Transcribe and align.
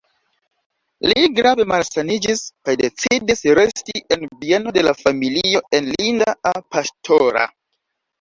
Li 1.09 1.25
grave 1.39 1.65
malsaniĝis 1.71 2.39
kaj 2.69 2.73
decidis 2.81 3.43
resti 3.59 4.01
en 4.15 4.23
bieno 4.45 4.73
de 4.79 4.85
la 4.87 4.95
familio 5.03 5.61
en 5.81 5.91
Linda-a-Pastora. 5.93 7.45